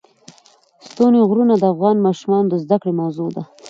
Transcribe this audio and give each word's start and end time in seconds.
ستوني 0.87 1.19
غرونه 1.29 1.53
د 1.57 1.63
افغان 1.73 1.97
ماشومانو 2.05 2.47
د 2.49 2.53
زده 2.63 2.77
کړې 2.81 2.93
موضوع 3.01 3.29
ده. 3.35 3.43